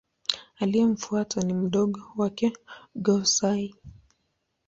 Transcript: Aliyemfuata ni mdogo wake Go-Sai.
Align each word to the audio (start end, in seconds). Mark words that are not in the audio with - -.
Aliyemfuata 0.59 1.41
ni 1.41 1.53
mdogo 1.53 2.01
wake 2.17 2.53
Go-Sai. 2.95 3.75